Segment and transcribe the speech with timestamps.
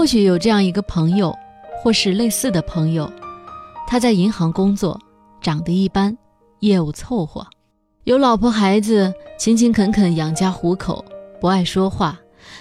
[0.00, 1.30] 或许有这样一个朋友，
[1.76, 3.12] 或是类似的朋友，
[3.86, 4.98] 他在银行工作，
[5.42, 6.16] 长得一般，
[6.60, 7.46] 业务凑合，
[8.04, 11.04] 有老婆孩子，勤勤恳恳养家糊口，
[11.38, 12.18] 不爱说话，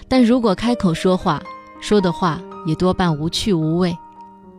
[0.09, 1.41] 但如果开口说话，
[1.79, 3.97] 说的话也多半无趣无味。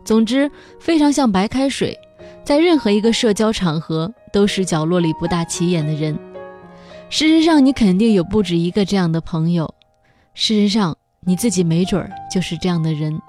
[0.02, 1.94] 总之，非常像白开水，
[2.42, 6.18] 在任何一个社交场合都是角落里不大起眼的人。
[7.10, 9.74] 事实上，你肯定有不止一个这样的朋友。
[10.32, 13.20] 事实上，你自己没准儿就是这样的人。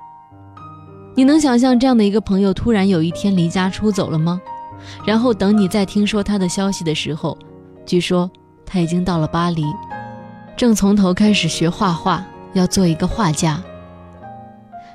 [1.14, 4.40] 你能想象这样的一个朋友突然有一天离家出走了吗？
[5.06, 7.38] 然后等你再听说他的消息的时候，
[7.86, 8.32] 据说
[8.66, 9.66] 他已经到了巴黎，
[10.56, 13.62] 正从头开始学画画，要做一个画家。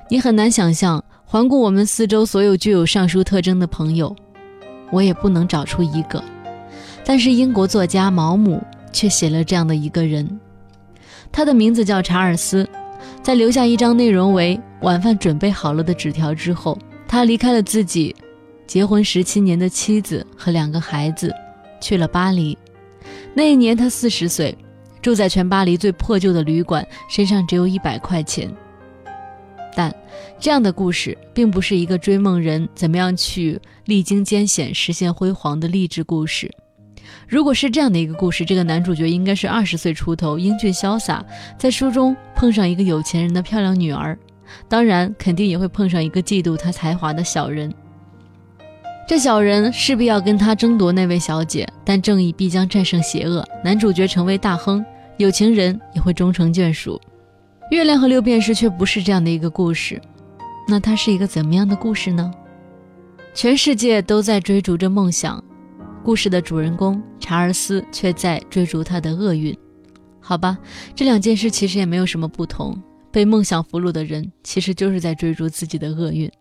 [0.09, 4.15] 你很难想象，环顾我们四周所有具有上述特征的朋友，
[4.91, 6.23] 我也不能找出一个。
[7.05, 8.59] 但是英国作家毛姆
[8.91, 10.39] 却写了这样的一个人，
[11.31, 12.67] 他的名字叫查尔斯。
[13.27, 18.15] 在留下一张内容为“晚饭准备好了”的纸条之后，他离开了自己
[18.65, 21.35] 结婚十七年的妻子和两个孩子，
[21.81, 22.57] 去了巴黎。
[23.33, 24.57] 那一年他四十岁，
[25.01, 28.49] 住在全巴黎最破旧的旅馆，身上只有一百块钱。
[29.75, 29.93] 但
[30.39, 36.49] 这样的故事并不是一个追梦人怎么样去历经艰险实现辉煌的励志故事。
[37.27, 41.23] 如果是这样的一个故事，这个男主角应该是二十岁出头，英俊潇洒，
[41.57, 44.17] 在书中碰上一个有钱人的漂亮女儿，
[44.69, 47.73] 当然肯定也会碰上一个嫉妒他才华的小人。
[49.07, 54.85] 这小人势必要跟他争夺那位小姐，但正义必将战胜邪恶，男主角成为大亨，
[55.17, 56.99] 有情人也会终成眷属。
[57.71, 60.01] 月亮和六便士却不是这样的一个故事，
[60.67, 62.31] 那它是一个怎么样的故事呢？
[63.33, 65.41] 全世界都在追逐着梦想。
[66.07, 69.53] 故事的主人公查尔斯却在追逐他的厄运，
[70.21, 70.57] 好吧，
[70.95, 72.81] 这两件事其实也没有什么不同。
[73.11, 76.31] 被梦想俘虏的人，其实就是在追逐自己的厄运。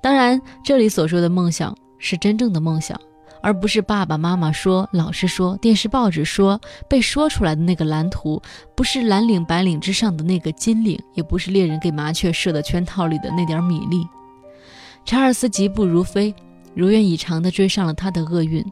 [0.00, 2.98] 当然，这里所说的梦想是真正的梦想，
[3.42, 6.58] 而不是爸爸妈妈说、老师说、电视报纸说、
[6.88, 8.40] 被说出来的那个蓝图，
[8.74, 14.02] 不是蓝领白领之上的那个金领，也不是猎人给麻雀设的圈套里的那点米粒。
[15.04, 16.34] 查尔斯疾步如飞，
[16.72, 18.64] 如愿以偿地追上了他的厄运。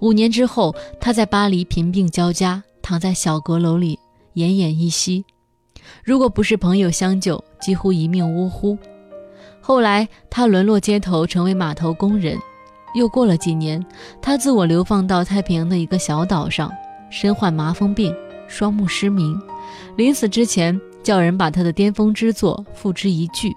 [0.00, 3.98] 五年之后，他在巴黎贫病交加，躺在小阁楼里
[4.34, 5.24] 奄奄一息。
[6.02, 8.76] 如果不是朋友相救，几乎一命呜呼。
[9.60, 12.38] 后来，他沦落街头，成为码头工人。
[12.94, 13.84] 又过了几年，
[14.22, 16.72] 他自我流放到太平洋的一个小岛上，
[17.10, 18.14] 身患麻风病，
[18.48, 19.38] 双目失明。
[19.96, 23.54] 临死之前，叫人把他的巅峰之作付之一炬。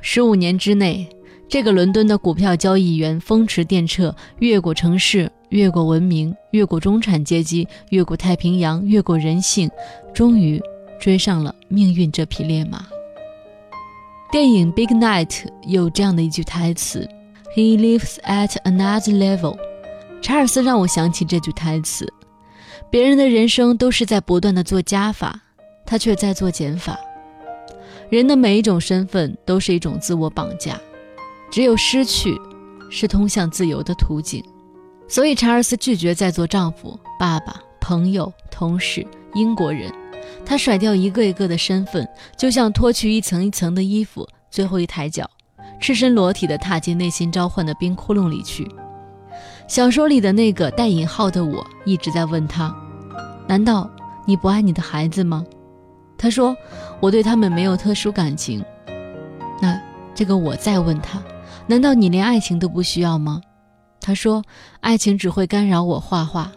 [0.00, 1.08] 十五年之内，
[1.48, 5.30] 这个伦敦的股票交易员风驰电掣，越过城市。
[5.52, 9.70] 越过文明，越过中产阶级，越过太平洋，越过人性，
[10.14, 10.58] 终于
[10.98, 12.86] 追上了命运这匹烈马。
[14.30, 15.26] 电影《Big Night》
[15.66, 17.06] 有这样的一句台词
[17.54, 19.58] ：“He lives at another level。”
[20.22, 22.10] 查尔斯让我想起这句台词。
[22.90, 25.38] 别人的人生都是在不断的做加法，
[25.84, 26.98] 他却在做减法。
[28.08, 30.80] 人的每一种身份都是一种自我绑架，
[31.50, 32.40] 只有失去，
[32.90, 34.42] 是通向自由的途径。
[35.08, 39.92] 所以，查尔斯拒绝再做丈夫、爸爸、朋友、同事、英国人。
[40.44, 45.28] 他甩掉一个一个的身份，就像脱去一层一层的衣服，最后一抬脚，
[45.80, 48.66] 赤身裸体地踏进内心召唤的冰窟窿里去。
[49.68, 52.74] 小说里的那个带引号的我，一直在问他
[53.46, 53.88] ：“难道
[54.26, 55.44] 你不爱你的孩子吗？”
[56.16, 56.56] 他说
[57.00, 58.64] ：“我对他们没有特殊感情。”
[59.60, 59.80] 那
[60.14, 61.22] 这个我再问他
[61.66, 63.40] ：“难道你连爱情都不需要吗？”
[64.02, 64.42] 他说
[64.82, 66.50] ：“爱情只会干扰我画画，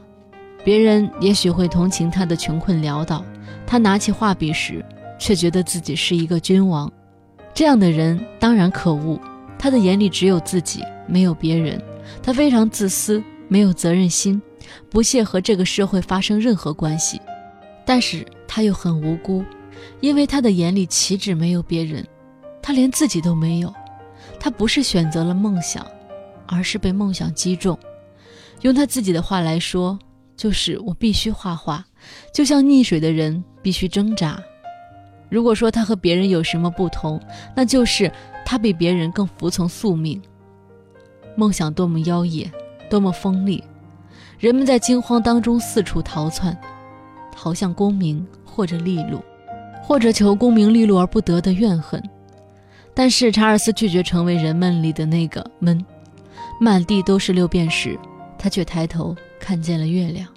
[0.64, 3.24] 别人也许会同情他的穷困潦倒。
[3.68, 4.84] 他拿起画笔时，
[5.20, 6.92] 却觉得自己是一个君王。
[7.54, 9.20] 这样的人当然可恶。
[9.60, 11.80] 他的眼里只有自己，没有别人。
[12.22, 14.42] 他非常自私，没有责任心，
[14.90, 17.22] 不屑和这个社会发生任何关系。
[17.86, 19.46] 但是他又很无辜，
[20.02, 22.04] 因为他的眼里岂止没有别人，
[22.60, 23.72] 他连自己都没有。
[24.40, 25.86] 他不是选择了梦想。”
[26.48, 27.78] 而是被梦想击中。
[28.62, 29.98] 用他自己的话来说，
[30.36, 31.86] 就是我必须画画，
[32.34, 34.42] 就像溺水的人必须挣扎。
[35.30, 37.20] 如果说他和别人有什么不同，
[37.56, 38.12] 那就是
[38.46, 40.22] 他比别人更服从宿命。
[41.36, 42.50] 梦想多么妖冶，
[42.90, 43.64] 多么锋利，
[44.40, 46.58] 人们在惊慌当中四处逃窜，
[47.32, 49.20] 逃向功名或者利禄，
[49.84, 52.02] 或者求功名利禄而不得的怨恨。
[52.94, 55.84] 但是查尔斯拒绝成为人们里的那个闷。
[56.60, 58.00] 满地都是六便士，
[58.38, 60.28] 他却抬头看见了月亮。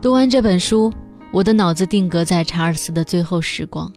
[0.00, 0.92] 读完这本书，
[1.32, 3.92] 我的脑子定格在查尔斯的最后时光。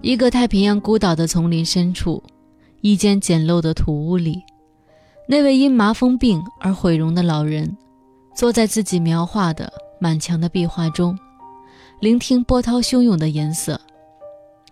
[0.00, 2.22] 一个太平洋孤岛的丛林深处，
[2.82, 4.42] 一间简陋的土屋里，
[5.26, 7.74] 那位因麻风病而毁容的老人，
[8.34, 11.18] 坐在自己描画的满墙的壁画中，
[12.00, 13.80] 聆听波涛汹涌的颜色。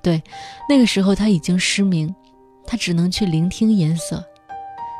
[0.02, 0.22] 对，
[0.68, 2.14] 那个时候他已经失明，
[2.66, 4.22] 他只能去聆听颜色。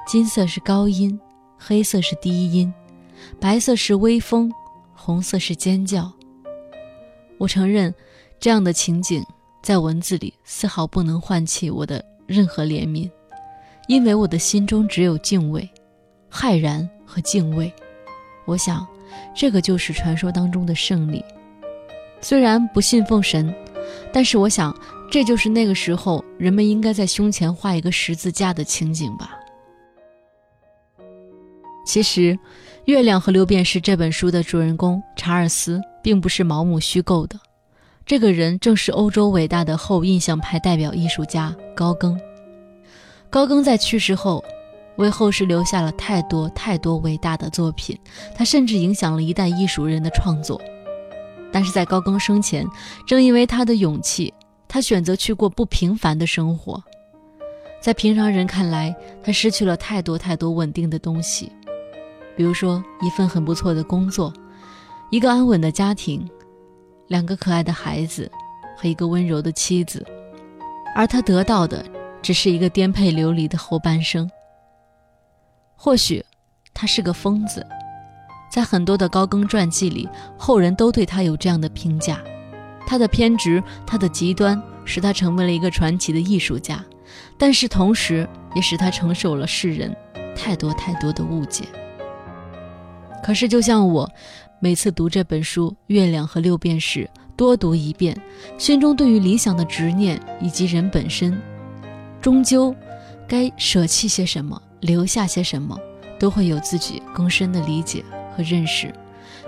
[0.06, 1.18] 金色是高音，
[1.58, 2.72] 黑色是低音，
[3.40, 4.52] 白色是微风，
[4.94, 6.12] 红色是尖叫。
[7.38, 7.94] 我承认，
[8.38, 9.24] 这样的情景。
[9.62, 13.08] 在文字里丝毫不能唤起我的任何怜悯，
[13.86, 15.70] 因为我的心中只有敬畏、
[16.28, 17.72] 骇然和敬畏。
[18.44, 18.84] 我想，
[19.36, 21.24] 这个就是传说当中的胜利。
[22.20, 23.54] 虽然不信奉神，
[24.12, 24.76] 但是我想，
[25.08, 29.38] 这就是那个时候人们应该在胸前画一个十字架的情景吧。
[31.84, 32.20] 其实，
[32.84, 37.38] 《月亮和六便士》这本书的主人公查尔斯，并不是毛姆虚构的。
[38.06, 42.18] 这个人正是欧洲伟大的后印象派代表艺术家高更。
[43.30, 44.44] 高更在去世后，
[44.96, 47.98] 为后世留下了太多太多伟大的作品，
[48.34, 50.60] 他甚至影响了一代艺术人的创作。
[51.52, 52.66] 但是在高更生前，
[53.06, 54.32] 正因为他的勇气，
[54.68, 56.82] 他选择去过不平凡的生活。
[57.80, 61.50] 在平常人看来，他失去了太多太多稳定的东西，
[62.36, 64.32] 比如说一份很不错的工作，
[65.10, 66.28] 一个安稳的家庭。
[67.08, 68.30] 两个可爱的孩子
[68.74, 70.06] 和一个温柔的妻子，
[70.96, 71.84] 而他得到的
[72.22, 74.30] 只是一个颠沛流离的后半生。
[75.76, 76.24] 或许
[76.72, 77.66] 他是个疯子，
[78.50, 80.08] 在很多的高更传记里，
[80.38, 82.18] 后人都对他有这样的评价：
[82.86, 86.82] 他的偏执，他的极端，使他成为了一个传奇的艺术家，
[87.36, 89.94] 但是同时也使他承受了世人
[90.34, 91.66] 太多太多的误解。
[93.22, 94.10] 可是，就像我。
[94.64, 97.00] 每次读这本书《月亮和六便士》，
[97.36, 98.16] 多读一遍，
[98.56, 101.36] 心中对于理想的执念以及人本身，
[102.20, 102.72] 终究
[103.26, 105.76] 该舍弃些什么，留下些什么，
[106.16, 108.04] 都会有自己更深的理解
[108.36, 108.94] 和认识。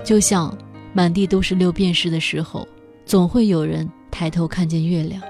[0.03, 0.53] 就像
[0.93, 2.67] 满地都是六便士的时候，
[3.06, 5.23] 总会有人抬头看见月亮。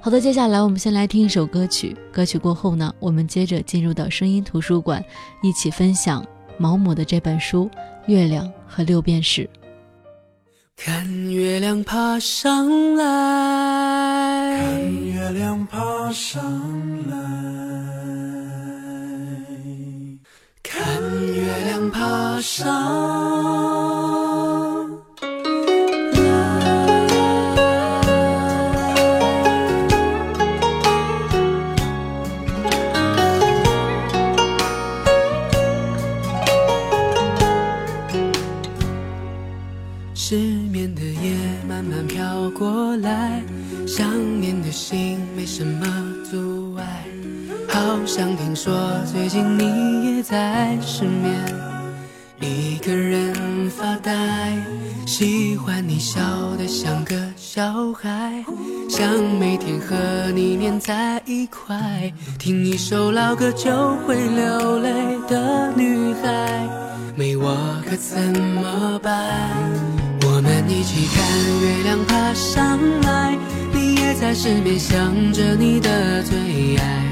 [0.00, 1.96] 好的，接下来我们先来听一首歌曲。
[2.12, 5.00] 歌曲过后呢，我们接着进入到声音图书馆，
[5.40, 6.26] 一起分享
[6.58, 7.70] 毛姆的这本书。
[8.06, 9.48] 月亮和六便士。
[10.74, 16.42] 看月亮爬上来，看月亮爬上
[17.10, 17.16] 来，
[20.62, 21.02] 看
[21.34, 23.87] 月亮爬上。
[45.48, 45.86] 什么
[46.30, 46.84] 阻碍。
[47.68, 48.78] 好像听说
[49.10, 51.34] 最近你也在失眠，
[52.38, 53.34] 一个人
[53.70, 54.12] 发呆。
[55.06, 56.20] 喜欢你笑
[56.58, 58.44] 得像个小孩，
[58.90, 59.10] 想
[59.40, 59.96] 每天和
[60.34, 64.90] 你黏在一块，听一首老歌就会流泪
[65.28, 66.68] 的女孩，
[67.16, 67.56] 没我
[67.88, 69.50] 可怎么办？
[70.24, 71.26] 我们一起看
[71.62, 73.36] 月亮爬上来，
[73.72, 76.36] 你也在失眠想着你的最
[76.76, 77.04] 爱。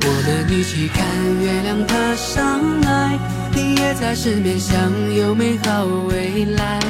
[0.00, 1.04] 我们一起看
[1.42, 3.18] 月亮爬上来，
[3.54, 4.74] 你也在失眠想
[5.14, 6.80] 有美好未来。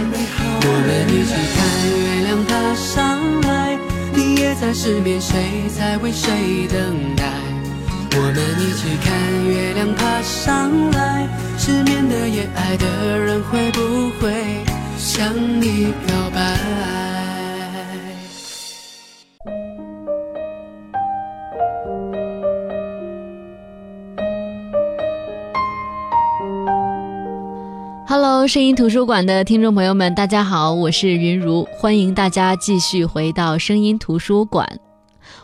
[0.63, 1.59] 我们一起看
[1.99, 3.79] 月亮爬上来，
[4.15, 7.25] 你也在失眠，谁在为谁等待？
[8.15, 9.09] 我们一起看
[9.47, 14.33] 月亮爬上来，失眠的夜，爱的人会不会？
[14.97, 17.08] 向你表白。
[28.49, 34.67] 声音图书馆的听众朋友们，大家好，我是云如，欢迎大家继续回到声音图书馆。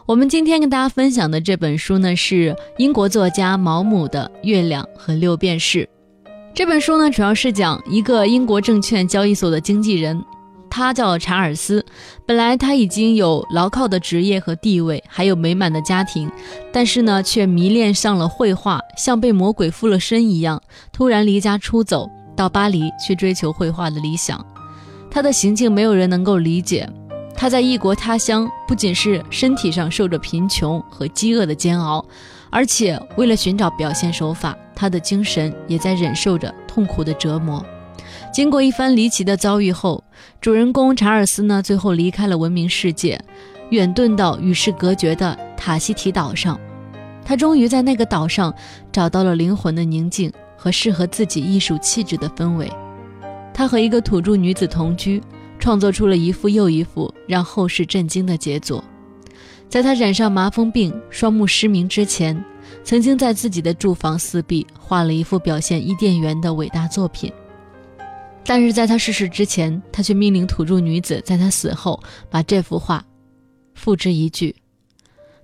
[0.07, 5.87] 我们今天跟大家分享的这本书呢，是英国作家毛姆的《月亮和六便士》。
[6.55, 10.25] 这本书呢，主要是讲一个英国证券交易所的经纪人，
[10.71, 11.85] 他叫查尔斯。
[12.25, 16.33] 本来他已经有牢靠的职业和地位，还有美满的家庭，
[16.73, 24.45] 但是呢，却迷恋上了绘画，像被魔鬼附了身一样，突然离家出走，到巴黎去追求绘画的理想。
[25.11, 26.89] 他的行径没有人能够理解。
[27.37, 32.05] 他在异国他乡，不仅是身体上受着贫穷和饥饿的煎熬。
[32.51, 37.65] 而且，为了寻找表现手法，他的精神也在忍受着痛苦的折磨。
[38.33, 40.03] 经过一番离奇的遭遇后，
[40.41, 43.21] 主人公查尔斯呢，最后离开了文明世界，
[43.71, 46.59] 远遁到与世隔绝的塔希提岛上。
[47.25, 48.55] 他终于在那个岛上
[48.93, 50.33] 找到了灵魂的宁静
[50.65, 52.73] 和适合自己艺术气质的氛围。
[53.53, 55.23] 他和一个土著女子同居，
[55.59, 58.83] 创作出了一幅又一幅让后世震惊的杰作。
[59.69, 62.43] 在他染上麻风病、双目失明之前，
[62.83, 67.31] 曾经在自己的住房四壁画了一幅表现伊甸园的伟大作品。
[68.43, 73.05] 但是在他逝世之前，他却命令土著女子在他死后把这幅画
[73.75, 74.55] 付之一炬。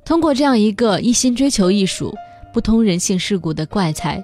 [0.03, 2.15] 通过这样一个一心追求艺术、
[2.55, 4.23] 不通人性世故的怪才，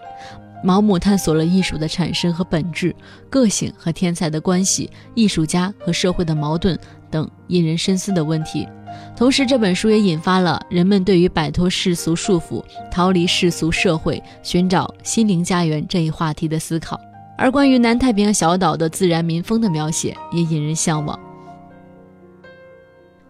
[0.64, 2.94] 毛姆探索了艺术的产生和本质、
[3.30, 6.78] 个性和天才的关系、艺术家和社会的矛盾
[7.10, 8.66] 等引人深思的问题。
[9.14, 16.98] 同时，这本书也引发了人们对于摆脱世俗束缚、逃离世俗社会、寻找心灵家园这一话题的思考。
[17.38, 21.18] 而关于南太平洋小岛的自然民风的描写也引人向往。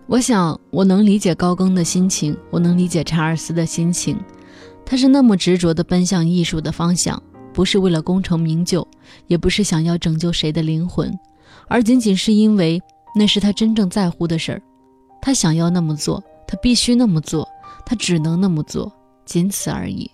[0.07, 4.17] 我想，我能理解高更的心情，我能理解查尔斯的心情。
[4.87, 7.21] 他是那么执着地奔向艺术的方向，
[7.53, 8.87] 不是为了功成名就，
[9.27, 11.13] 也不是想要拯救谁的灵魂，
[11.67, 12.81] 而仅仅是因为
[13.15, 14.63] 那是他真正在乎的事儿。
[15.21, 17.47] 他想要那么做，他必须那么做，
[17.85, 18.93] 他只能那么做，
[19.25, 20.09] 仅此而已。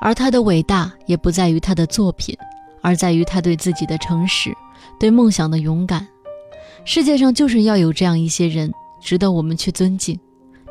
[0.00, 2.36] 而他的伟大也不在于他的作品，
[2.82, 4.52] 而在于他对自己的诚实，
[4.98, 6.06] 对梦想的勇敢。
[6.84, 10.18] 世界上就是要有这样一些人，值得我们去尊敬，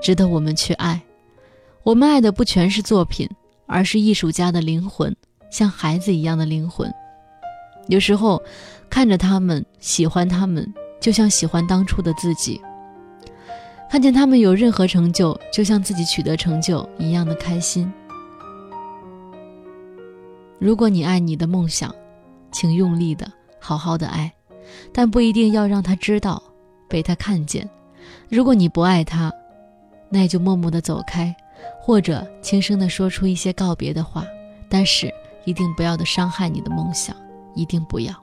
[0.02, 1.02] 值得我们去爱。
[1.88, 3.30] 我们爱的不全是作品，
[3.66, 5.16] 而是艺术家的灵魂，
[5.50, 6.94] 像孩子一样的灵魂。
[7.88, 8.44] 有时候，
[8.90, 10.68] 看着他们，喜欢他们，
[11.00, 12.60] 就像喜欢当初的自己。
[13.90, 17.90] 看见他们有任何成就，就像自己取得成就一样的开心。
[20.60, 21.96] 如果你爱你的梦想，
[22.52, 24.30] 请用力的、好好的爱，
[24.92, 26.44] 但不一定要让他知道，
[26.90, 27.66] 被他看见。
[28.28, 29.32] 如果你不爱他，
[30.10, 31.34] 那也就默默的走开，
[31.88, 34.26] 或者轻声的说出一些告别的话。
[34.68, 35.10] 但是
[35.46, 37.16] 一定不要的伤害你的梦想，
[37.56, 38.14] 一定不要，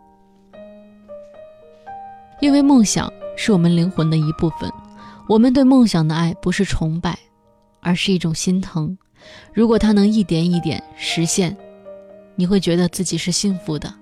[2.43, 4.71] 因为梦想是我们灵魂的一部分。
[5.27, 7.19] 我们对梦想的爱不是崇拜，
[7.81, 8.99] 而是一种心疼。
[9.55, 11.57] 如果它能一点一点实现。
[12.37, 13.95] 你会觉得自己是幸福的，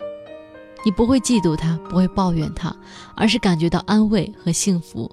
[0.86, 2.74] 你不会嫉妒他，不会抱怨他，
[3.14, 5.08] 而是感觉到安慰和幸福，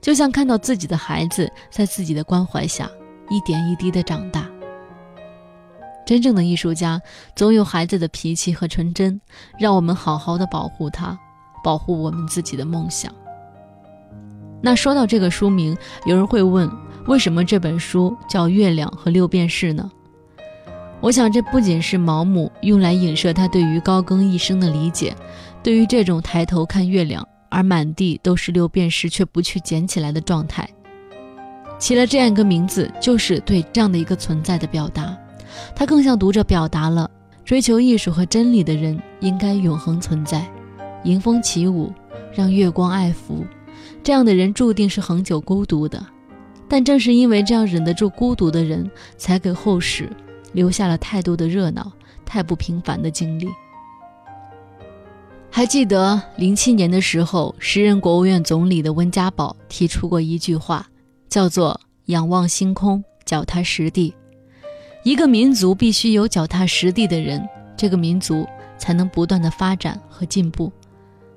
[0.00, 2.90] 就像看到自己的孩子在自己的关怀下
[3.28, 4.46] 一点一滴的长大。
[6.06, 7.00] 真正的艺术家
[7.34, 9.20] 总有孩子的脾气和纯真，
[9.58, 11.18] 让我们好好的保护他，
[11.64, 13.12] 保护我们自己的梦想。
[14.62, 16.70] 那说到这个书名，有人会问，
[17.06, 19.90] 为什么这本书叫《月亮和六便士》呢？
[21.00, 25.14] 我想，这不仅是毛姆用来影射他对于高更一生的理解，
[25.62, 30.68] 对于这种抬头看月亮而满地都是六便士却不去捡起来的状态，
[31.78, 35.16] 起了这样一个名字，就是对这样的一个存在的表达。
[35.74, 37.10] 他更向读者表达了
[37.44, 40.46] 追求艺术和真理的人应该永恒存在，
[41.04, 41.92] 迎风起舞，
[42.32, 43.44] 让月光爱抚。
[44.02, 46.04] 这样的人注定是恒久孤独的，
[46.68, 50.08] 但正是因为这样忍得住孤独的人，才给后世。
[50.52, 51.92] 留下了太多的热闹，
[52.24, 53.46] 太不平凡的经历。
[55.50, 60.88] 还记得零七年的时候，时任国务院总理的温家宝提出过一句话，
[61.28, 64.14] 叫做“仰望星空，脚踏实地”。
[65.04, 68.46] 一个民族必须有脚踏实地的人，这个民族
[68.78, 70.72] 才能不断的发展和进步。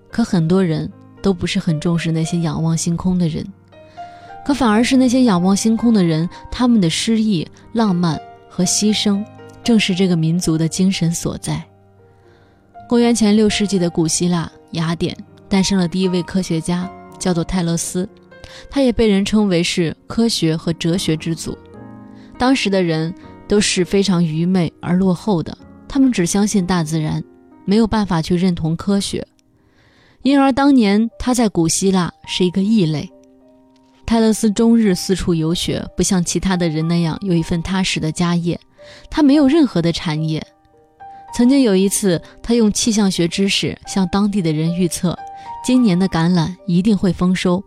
[0.09, 0.91] 可很多人
[1.21, 3.45] 都不是很重视那些仰望星空的人，
[4.45, 8.19] 可反而是那些仰望星空的人，他们的诗意、浪漫。
[8.51, 9.23] 和牺牲，
[9.63, 11.63] 正是这个民族的精神所在。
[12.89, 15.15] 公元前六世纪的古希腊雅典
[15.47, 18.09] 诞生了第一位科学家，叫做泰勒斯，
[18.69, 21.57] 他也被人称为是科学和哲学之祖。
[22.37, 23.13] 当时的人
[23.47, 27.23] 都是非常愚昧而落后的，他们只相信大自然，
[27.65, 29.27] 没有办法去认同科学，
[30.21, 33.09] 因而当年他在古希腊是一个异类。
[34.05, 38.59] 泰勒斯终日四处游学，不像其他的人那样有一份踏实的家业。
[39.09, 40.43] 他没有任何的产业。
[41.35, 45.15] 曾经有一次，他用气象学知识向当地的人预测，
[45.63, 47.63] 今年的橄榄一定会丰收。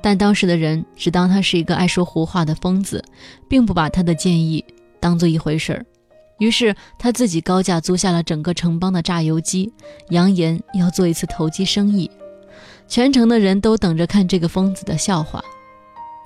[0.00, 3.04] 但当时的人只当他是一个爱说胡话的疯子，
[3.48, 4.64] 并不把他的建议
[5.00, 5.84] 当做一回事儿。
[6.38, 9.72] 于是他自己高价租下了整个城邦的榨油机，
[10.10, 12.10] 扬言要做一次投机生意。
[12.86, 15.42] 全城的人都等着看这个疯子的笑话。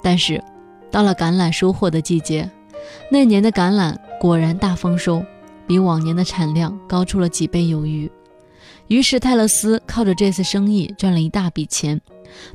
[0.03, 0.43] 但是，
[0.91, 2.51] 到了橄榄收获的季节，
[3.11, 5.25] 那年的橄榄果然大丰收，
[5.67, 8.11] 比往年的产量高出了几倍有余。
[8.89, 11.99] 于是泰勒斯靠着这次生意赚了一大笔钱，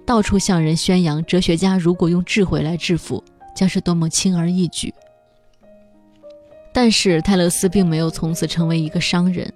[0.05, 3.23] 到处向人宣扬哲学家如果用智慧来致富，
[3.55, 4.93] 将是多么轻而易举。
[6.73, 9.51] 但是泰勒斯并没有从此成为一个商人，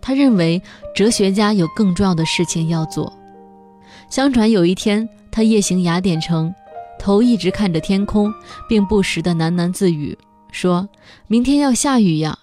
[0.00, 0.62] 他认为
[0.94, 3.12] 哲学家有更重要的事情要做。
[4.08, 6.54] 相传有一天，他夜行雅典城，
[6.98, 8.32] 头一直看着天空，
[8.68, 10.16] 并不时地喃喃自语，
[10.52, 10.88] 说
[11.26, 12.38] 明天要下雨呀。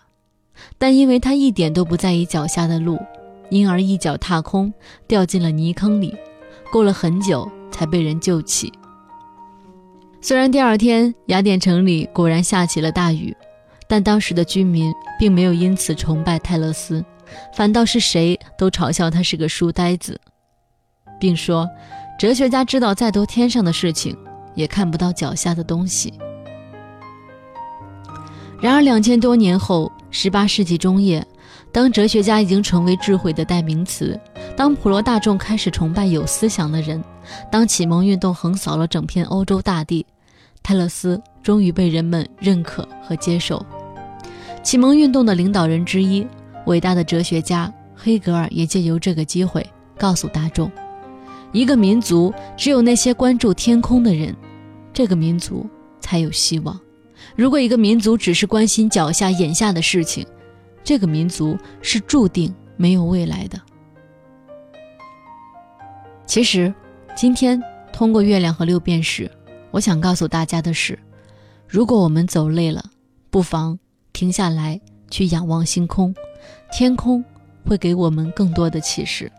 [0.77, 2.99] 但因为他一点都不在意脚下的路，
[3.49, 4.73] 因而一脚踏空，
[5.07, 6.15] 掉进了泥坑里，
[6.71, 8.71] 过了很久才被人救起。
[10.21, 13.35] 虽然第二天雅典城里果然下起了大雨。
[13.89, 17.01] 但当时的居民并没有因此崇拜泰勒斯，
[17.55, 20.19] 反倒是谁都嘲笑他是个书呆子，
[21.17, 21.65] 并说
[22.19, 24.13] ：“哲学家知道再多天上的事情，
[24.55, 26.13] 也看不到脚下的东西。”
[28.59, 31.25] 然而两千多年后，十八世纪中叶，
[31.77, 34.19] 当哲学家已经成为智慧的代名词，
[34.55, 37.03] 当普罗大众开始崇拜有思想的人，
[37.51, 40.03] 当启蒙运动横扫了整片欧洲大地，
[40.63, 43.63] 泰勒斯终于被人们认可和接受。
[44.63, 46.25] 启蒙运动的领导人之一，
[46.65, 49.63] 伟大的哲学家黑格尔也借由这个机会
[49.99, 50.71] 告诉大众：
[51.51, 54.35] 一个民族只有那些关注天空的人，
[54.91, 55.63] 这个民族
[55.99, 56.75] 才有希望。
[57.35, 60.25] 如果一个民族只是关心脚下眼下的事情，
[60.87, 63.59] 这个民族是注定没有未来的。
[66.25, 66.73] 其实，
[67.13, 69.29] 今天通过月亮和六便士，
[69.69, 70.97] 我想告诉大家的是：
[71.67, 72.81] 如果我们走累了，
[73.29, 73.77] 不妨。
[74.13, 74.79] 停下来，
[75.11, 76.15] 去仰望星空，
[76.71, 77.21] 天空
[77.65, 79.29] 会给我们更多的启示。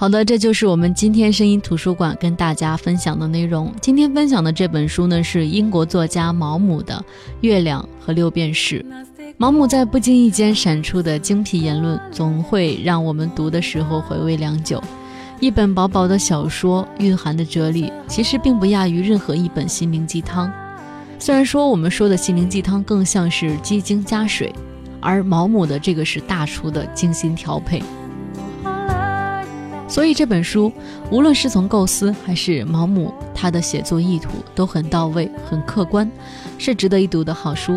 [0.00, 3.70] 好的，这就是我们今天声音图书馆跟大家分享的内容。
[3.82, 6.94] 今天分享的这本书呢，是英国作家毛姆的
[7.42, 8.82] 《月亮和六便士》。
[9.36, 14.82] 毛姆在不经意间闪出的精辟言论，总会让我们读的时候回味良久。
[15.38, 20.50] 一本薄薄的小说，蕴含的哲理，其实并不亚于任何一本心灵鸡汤。
[21.18, 24.50] 虽然说我们说的心灵鸡汤更像是鸡精加水，
[24.98, 27.82] 而毛姆的这个是大厨的精心调配。
[29.90, 30.72] 所以这本书，
[31.10, 36.08] 无论是从构思还是毛姆他的写作意图，都很到位、很客观，
[36.58, 37.76] 是值得一读的好书。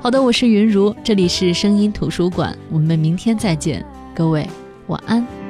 [0.00, 4.48] 好的，我是云如，这里是声音图书馆，我们明天再见，各位
[4.86, 5.43] 晚安。